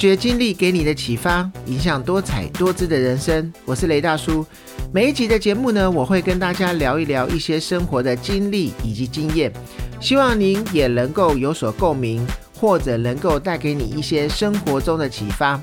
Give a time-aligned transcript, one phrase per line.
[0.00, 3.52] 学经历给你的启发，影响多彩多姿的人生。
[3.66, 4.46] 我是雷大叔。
[4.94, 9.52] 每一集的节目呢，我会跟大家聊一聊一些生活的经历以及经验，
[10.00, 12.26] 希望您也能够有所共鸣，
[12.58, 15.60] 或者能够带给你一些生活中的启发。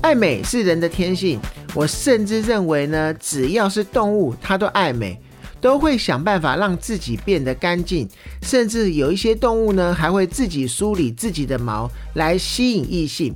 [0.00, 1.38] 爱美是人的天性，
[1.72, 5.16] 我甚至认为呢，只要是动物，它都爱美。
[5.64, 8.06] 都会想办法让自己变得干净，
[8.42, 13.34] 甚至有一些动物呢，还会自己梳理自己的毛来吸引异性。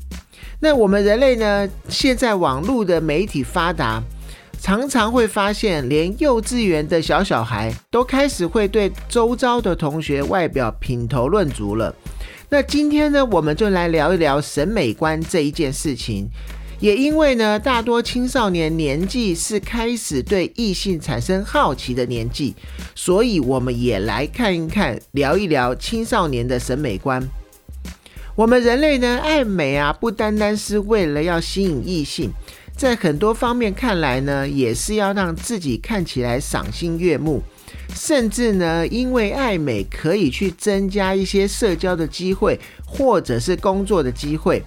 [0.61, 4.03] 那我们人类呢，现在网络的媒体发达，
[4.61, 11.95] 常常会发现，连幼稚园的小小孩都开始会对周遭的同学外表品头论足了。
[12.51, 16.29] 那今天呢，我们就来聊一聊审美观这一件事情。
[16.81, 22.55] 也因为呢，大多青少年年纪是开始对异性产生好奇的年纪，
[22.95, 27.21] 所以我们也来看一看，聊一聊青少年的审美观。
[28.37, 32.31] 我们人类呢，爱美啊，不单单是为了要吸引异性，
[32.77, 37.43] 在很多方面看来呢，也是要让自己看起来赏心悦目，
[37.93, 44.63] 甚至呢，因为爱美可以去增加一些社交的机会，或者是工作的机会。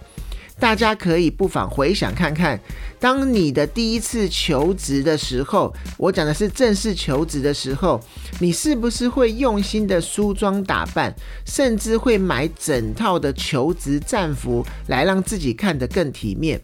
[0.61, 2.57] 大家可以不妨回想看看，
[2.99, 7.99] 当你的第一次求职的时候，我讲的是正式求职的时候，
[8.39, 11.11] 你是不是会用心的梳妆打扮，
[11.47, 16.61] 甚至会买整套的求职战服来让自己看得更体面？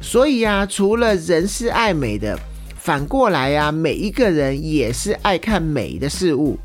[0.00, 2.38] 所以啊，除了人是爱美的，
[2.76, 6.56] 反过来呀，每一个人也是爱看美的事物。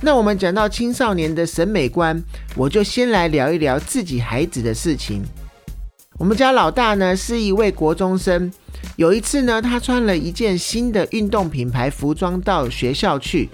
[0.00, 2.22] 那我们讲到青少年的审美观，
[2.54, 5.24] 我就先来聊一聊自己孩子的事情。
[6.18, 8.52] 我们家老大呢是一位国中生。
[8.96, 13.48] 有一次呢，他穿了一件新的运动品牌服装到学校去。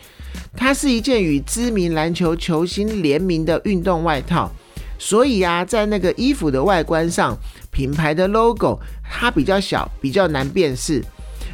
[0.56, 4.50] 它是一件与知名篮球球星联名的运动外套，
[4.98, 7.36] 所以啊，在那个衣服的外观上，
[7.70, 11.02] 品牌的 logo 它比较小，比较难辨识。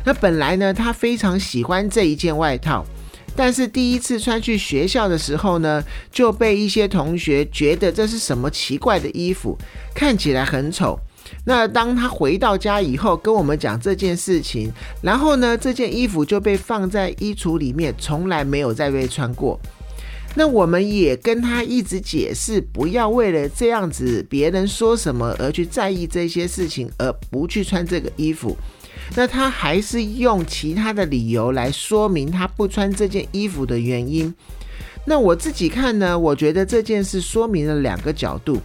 [0.04, 2.84] 那本来呢，他非常喜欢这一件外套。
[3.36, 9.58] 但是第一次穿去学校的时候呢，就被一些同学觉得这是什么奇怪的衣服，
[9.94, 10.98] 看起来很丑。
[11.46, 14.70] 那当他回到家以后，跟我们讲这件事情，
[15.02, 19.58] 然后呢，这件衣服就被放在衣橱里面，从来没有再被穿过。
[20.36, 28.56] 那我们也跟他一直解释，不要为了这样子别人说什么而去在意这些事情，而不去穿这个衣服。
[29.14, 34.34] 那他还是用其他的理由来说明他不穿这件衣服的原因。
[35.06, 38.58] 那我自己看呢，我觉得这件事说明了两个角度。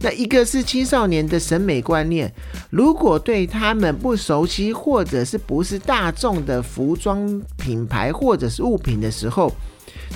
[0.00, 2.32] 那一个是青少年的审美观念，
[2.70, 9.52] 如果对他们不熟悉或者是不是大众的服装品牌或者是物品的时候。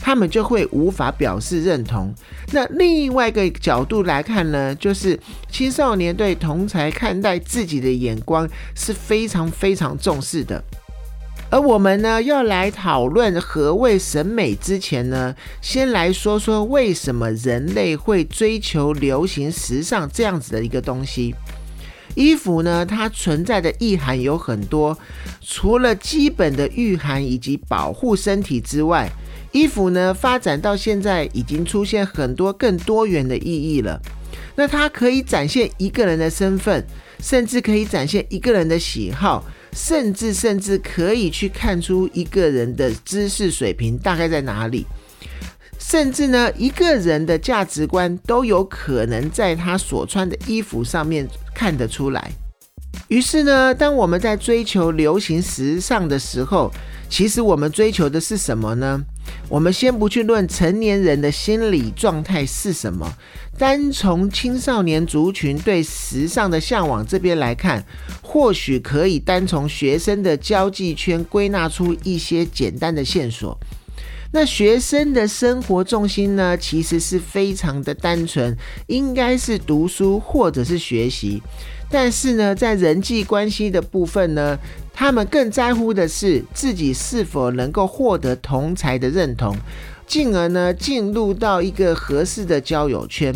[0.00, 2.12] 他们就会无法表示认同。
[2.52, 5.18] 那另外一个角度来看呢，就是
[5.50, 10.62] 青少年对同才看待自己的眼光是非常非常重视的。
[11.50, 21.34] 而我们呢，要来讨论何谓审美之前呢，先来说说为什么人类会追求流行时尚这样子的一个东西。
[22.14, 24.98] 衣服呢，它存在的意涵有很多，
[25.40, 29.10] 除了基本的御寒以及保护身体之外。
[29.52, 34.00] 衣服呢，发展到现在已经出现很多更多元的意义了。
[34.56, 36.84] 那它可以展现一个人的身份，
[37.20, 44.86] 甚至可以展现一个人的喜好，甚至甚至可以去看出一个人的知识水平大概在哪里。
[45.78, 52.30] 甚至呢，一个人的价值观都有可能在他所穿的衣服上面看得出来。
[53.08, 56.70] 于是呢，当我们在追求流行时尚的时候，
[57.10, 59.02] 其实我们追求的是什么呢？
[59.48, 63.12] 我们先不去论成年人的心理状态是什么，
[63.58, 67.84] 单从青少年族群对时尚的向往这边来看，
[68.22, 73.58] 或许可以单从学生的交际圈归纳出一些简单的线索。
[74.34, 81.42] 那学生的生活重心呢，其实是非常的单纯，应该是读书或者是学习。
[81.90, 84.58] 但是呢，在人际关系的部分呢，
[84.92, 89.56] 他们更在乎的是自己是否能够获得同才的认同，
[90.06, 93.34] 进而呢进入到一个合适的交友圈。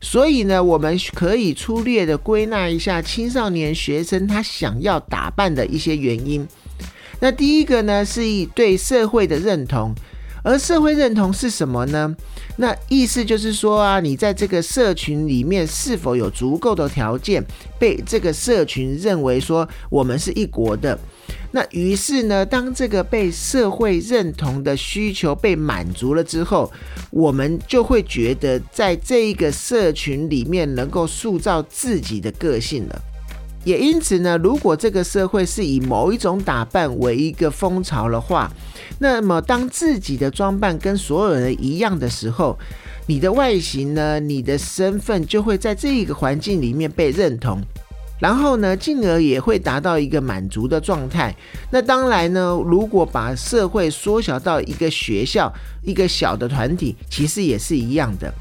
[0.00, 6.46] 所以呢，我们可以粗略的归纳一下青少年学生他想要打扮的一些原因。
[7.20, 9.94] 那第一个呢，是以对社会的认同。
[10.42, 12.14] 而社会认同是什么呢？
[12.56, 17.42] 那意思就是说啊，你在这个社群里面是否有足够的条件
[17.78, 20.98] 被这个社群认为说我们是一国的？
[21.52, 26.70] 那于是呢，当这个被社会认同的需求被满足了之后，
[27.10, 33.02] 我们就会觉得在这一个社群里面能够塑造自己的个性了。
[33.64, 38.50] 也因此呢，如果这个社会是以某一种打扮为一个风潮的话，
[38.98, 42.58] 那么当自己的装扮跟所有人一样的时候，
[43.06, 47.60] 你的外形呢，你的身份就会在这一个环境里面被认同。
[48.20, 51.34] 然后呢，进而也会达到一个满足的状态。
[51.72, 58.32] 那当然呢，如果把社会缩小到一个学校、一个小的团体，其实也是一样的。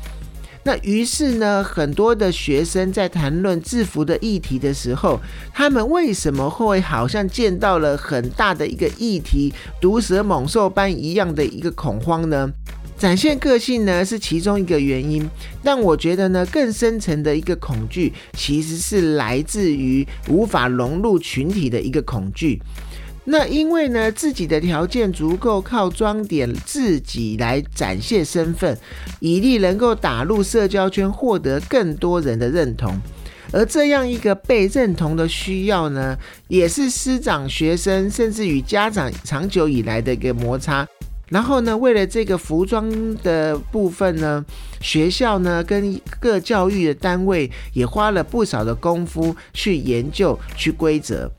[0.64, 5.20] 那于是呢，很多的学生在谈论制服的议题的时候，
[5.52, 12.52] 他们为什么会好像见到了很大的一个议题，毒蛇猛兽般一样的一个恐慌呢？
[12.96, 15.28] 展现个性呢是其中一个原因，
[15.64, 22.62] 但我觉得呢更深层的一个恐惧其实是来自于无法融入群体的一个恐惧。
[23.32, 28.78] 那因为呢自己的条件足够，靠装点自己来展现身份，
[29.22, 32.94] 以利能够打入社交圈，获得更多人的认同。
[33.54, 36.18] 而这样一个被认同的需要呢，
[36.50, 40.86] 也是师长、学生甚至与家长长久以来的一个摩擦。
[41.30, 44.44] 然后呢，为了这个服装的部分呢，
[44.82, 51.32] 学校呢跟各教育的单位也花了不少的功夫去研究、去规则。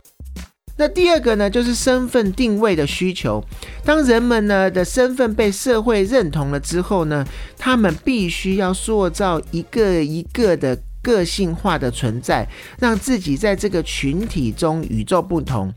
[0.76, 3.44] 那第二个呢，就是身份定位的需求。
[3.84, 7.24] 当人们呢的身份被社会认同了之后呢，
[7.58, 12.48] 他们必须要塑造一个一个的个性化的存在，
[12.78, 15.72] 让自己在这个群体中与众不同。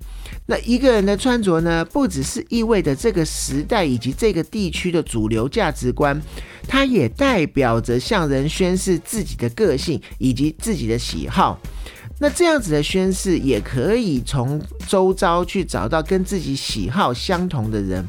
[0.48, 6.20] 那一个人的穿着呢，不只是意味着这个时代以及这个地区的主流价值观，
[6.68, 11.60] 它也代表着向人宣示自己的个性以及自己的喜好。
[12.20, 18.06] 那这样子的宣誓，也可以从周遭去找到跟自己喜好相同的人。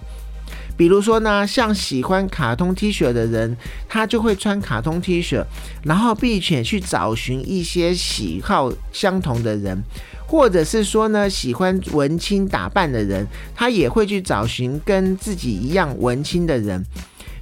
[0.77, 3.57] 比如说呢，像喜欢卡通 T 恤的人，
[3.89, 5.43] 他就会穿卡通 T 恤，
[5.83, 9.83] 然后并且去找寻一些喜好相同的人。
[10.29, 16.85] 或者是说呢，喜欢文青打扮的人，他也会去找寻跟自己一样文青的人。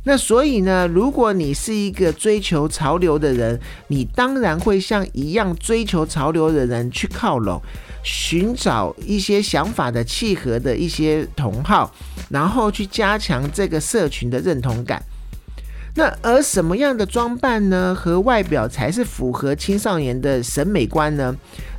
[0.07, 3.59] 那所以呢，如果你是一个追求潮流的人，
[3.89, 7.61] 你当然会向一样追求潮流的人去靠拢，
[8.03, 11.91] 寻找一些想法的契合的一些同好，
[12.29, 15.03] 然后去加强这个社群的认同感。
[15.97, 17.95] 那而什么样的装扮呢？
[17.95, 21.35] 和外表才是符合青少年的审美观呢？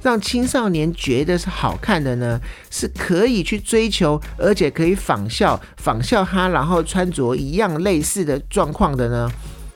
[0.06, 2.40] 让青少年觉得是好看的呢？
[2.70, 9.28] 是可以去追求，而且可以仿效仿效他，然后穿着一样类似的状况的呢？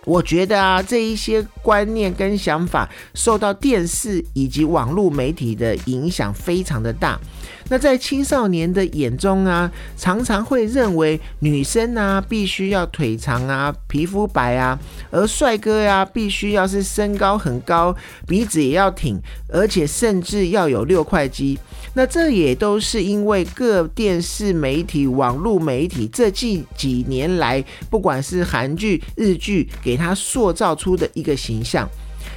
[0.05, 7.19] 我觉得啊，这一些观念跟想法受到电视以及网络媒体的影响非常的大。
[7.69, 14.77] 那在青少年的眼中啊，常常会认为女生啊必须要腿长啊、皮肤白啊，
[15.11, 17.95] 而帅哥呀必须要是身高很高、
[18.27, 21.59] 鼻子也要挺，而且甚至要有六块肌。
[21.93, 31.87] 那这也都是因为各电视媒体、网络媒体这近几年来，不管是韩剧、日剧，给他塑造出的一个形象。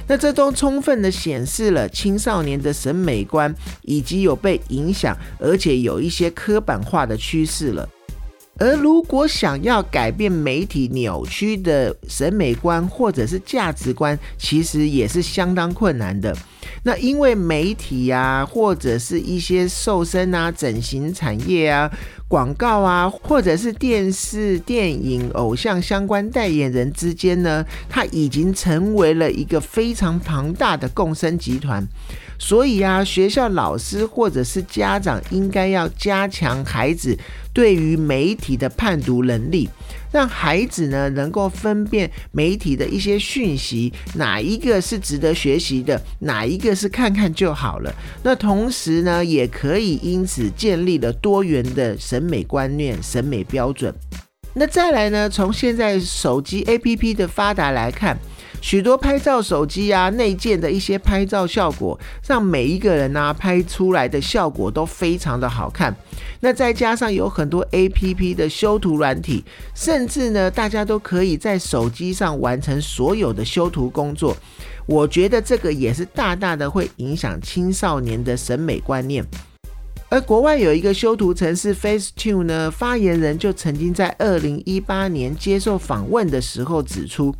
[0.07, 7.87] 那这都充分的显示了青少年的审美观以及有被影响，而且有一些刻板化的趋势了。
[8.63, 16.33] 而如果想要改变媒体扭曲的审美观或者是价值观，其实也是相当困难的。
[16.83, 21.91] 那因为媒体呀，或者是一些瘦身啊、整形产业啊、
[22.29, 31.85] 广告啊，或者是电视、电影、偶像相关代言人之间呢，它已经成为了一个非常庞大的共生集团。
[32.43, 37.17] 所以啊，学校老师或者是家长应该要加强孩子
[37.53, 39.69] 对于媒体的判读能力，
[40.11, 47.95] 让孩子呢能够分辨媒体的一些讯息，哪一个是值得学习的，哪一个是看看就好了。
[48.23, 53.95] 那同时呢，也可以因此建立了多元的审美观念、审美标准。
[54.53, 58.19] 那再来呢，从现在手机 APP 的发达来看。
[58.63, 65.93] 许多拍照手机啊，内建的一些拍照效果，让每一个人呢拍出来的效果都非常的好看。
[66.39, 69.43] 那再加上有很多 A P P 的修图软体，
[69.75, 74.33] 甚至呢大家都可以在手机上完成所有的修图工作。
[74.85, 79.25] 我觉得这个也是大大的会影响青少年的审美观念。
[80.13, 87.33] 而国外有一个修图城市 FaceTune 呢，发言人就曾经在二零一八年接受访问的时候指出，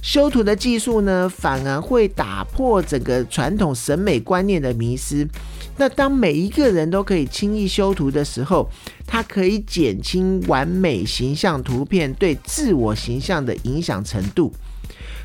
[0.00, 5.28] 修图的技术呢，反而会打破整个传统审美观念的迷失。
[5.76, 8.66] 那当每一个人都可以轻易修图的时候，
[9.06, 14.50] 它可以减轻完美形象图片对自我形象的影响程度。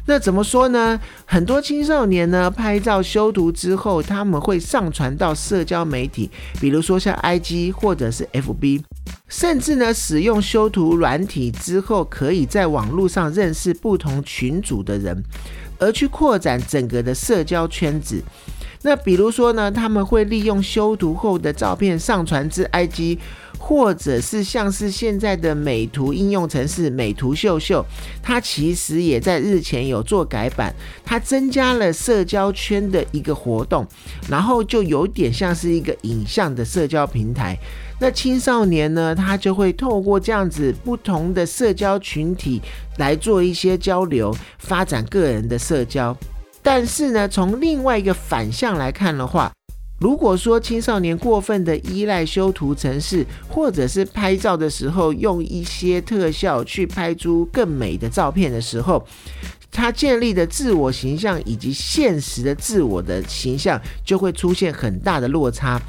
[0.05, 0.99] 那怎么说呢？
[1.25, 8.81] 很多青少年呢，拍照修图之后，他们会上传到社交媒体，比如说像 IG 或者是 FB，
[9.27, 15.23] 甚至呢，使用修图软体之后，可以在网络上认识不同群组的人，
[15.77, 18.23] 而去扩展整个的社交圈子。
[18.81, 23.17] 那比如说呢，他们会利用修图后的照片上传至 IG，
[23.59, 27.85] 或者是像是现在的美图应用程式美图秀秀，
[28.23, 30.73] 它其实也在日前有做改版，
[31.05, 33.85] 它增加了社交圈的一个活动，
[34.27, 37.55] 然后就有点像是一个影像的社交平台。
[37.99, 42.61] 那青少年呢，他就会透过这样子不同的社交群体
[42.97, 46.15] 来做一些交流，发展个人的社交。
[46.63, 49.51] 但是呢，从另外一个反向来看的话，
[49.99, 59.05] 如果说青少年过分的依赖修图程式，或者是拍照的时候用一些特效去拍出更美的照片的时候，
[59.69, 65.79] 他建立的自我形象以及现实的自我的形象就会出现很大的落差。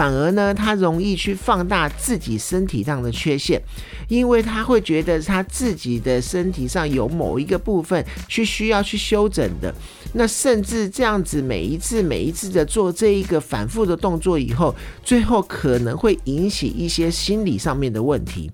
[0.00, 3.60] 反而呢，他容易去放大自己身体上的缺陷，
[4.08, 9.74] 因为他会觉得他自己的身体上有某一个部分去需要去修整的。
[10.14, 18.50] 那甚至这样子每一次每一次的做这一个反复的动作以后，最后可能会引起一些心理上面的问题。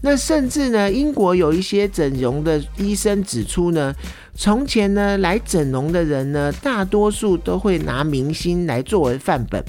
[0.00, 3.94] 那甚至呢，英国有一些整容的医生指出呢，
[4.34, 9.62] 从前呢来整容的人呢，大多数都会拿明星来作为范本。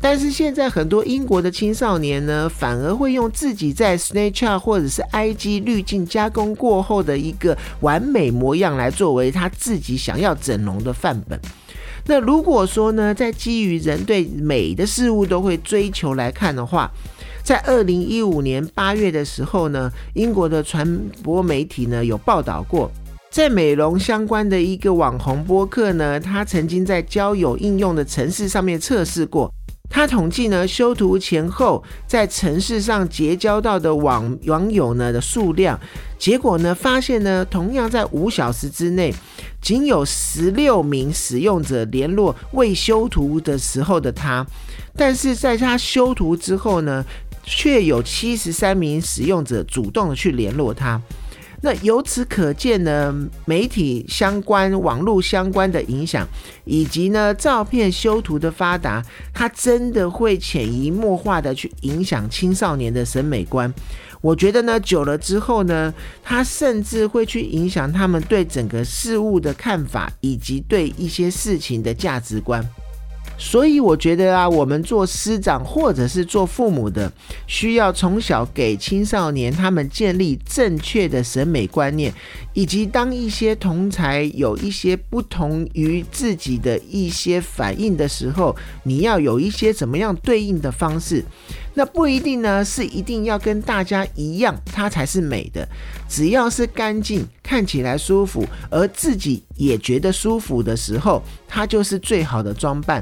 [0.00, 11.38] 但是现在很多英国的青少年呢，反而会用自己在 Snapchat 或者是 IG 滤镜加工过后的一个完美模样来作为他自己想要整容的范本。
[12.06, 16.90] 那如果说呢，在基于人对美的事物都会追求来看的话，
[17.42, 22.90] 在二零一五年八月的时候呢，英国的传播媒体呢有报道过，
[23.30, 29.52] 在美容相关的一个网红播客呢，他曾经在交友应用的城市上面测试过。
[29.90, 35.78] 他统计呢，修图前后在城市上结交到的网网友呢的数量，
[36.18, 39.12] 结果呢发现呢，同样在五小时之内，
[39.60, 44.46] 仅有十六名使用者联络未修图的时候的他，
[44.94, 47.04] 但是在他修图之后呢，
[47.42, 51.00] 却有七十三名使用者主动的去联络他。
[51.60, 53.12] 那由此可见呢，
[53.44, 56.26] 媒体相关、网络相关的影响，
[56.64, 63.72] 以及呢照片修图的发达，它真的会潜移默化的去影响青少年的审美观。
[64.20, 72.64] 我觉得呢，久了之后呢，它甚至会去影响他们对整个事物的看法，以及对一些事情的价值观。
[73.40, 77.10] 所以我觉得啊，我们做师长或者是做父母的，
[77.46, 82.12] 需要从小给青少年他们建立正确的审美观念，
[82.52, 91.24] 以及当一些同才有一些不同于自己的一些反应的时候，你要有一些怎么样对应的方式。
[91.78, 95.64] 那不一定呢，是一定要跟大家一样，它才是美的。
[96.08, 103.00] 只要是干净、看起来舒服，而自己也觉得舒服的时候，它就是最好的装扮。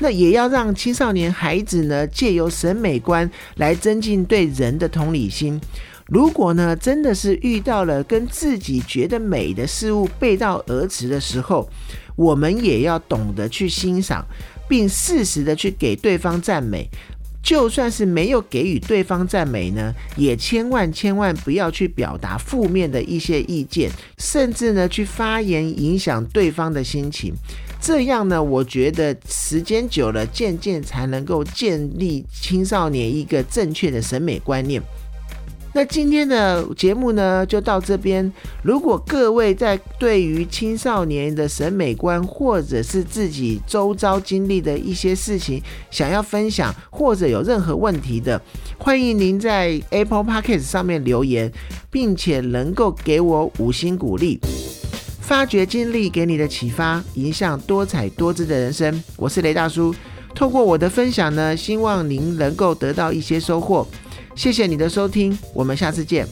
[0.00, 5.60] 那也要让青少年孩子呢，借由审美观来增进对人的同理心。
[6.06, 11.70] 如果呢，真的是遇到了跟自己觉得美的事物背道而驰的时候，
[12.16, 14.26] 我们也要懂得去欣赏，
[14.68, 16.90] 并适时的去给对方赞美。
[17.46, 23.88] 就算是没有给予对方赞美呢，也千万千万不要去表达负面的一些意见，
[24.18, 27.32] 甚至呢去发言影响对方的心情。
[27.80, 34.82] 这样呢，我觉得时间久了，渐渐才能够建立青少年一个正确的审美观念。
[35.72, 38.32] 那今天的节目呢，就到这边。
[38.62, 48.40] 如果各位在对于青少年的审美观，或者是自己周遭经历的一些事情，想要分享，或者有任何问题的，
[48.78, 51.52] 欢迎您在 Apple Podcast 上面留言，
[51.90, 54.40] 并且能够给我五星鼓励。
[55.20, 59.04] 发掘经历给你的启发，影响多彩多姿的人生。
[59.16, 59.94] 我是雷大叔，
[60.34, 63.86] 透过我的分享呢，希望您能够得到一些收获。
[64.36, 66.28] 谢谢你的收听，我们下次见。